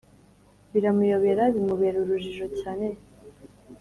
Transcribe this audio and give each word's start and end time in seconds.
biramuyobera: 0.71 1.43
bimubera 1.53 1.97
urujijo. 2.03 2.45
cyane 2.59 2.87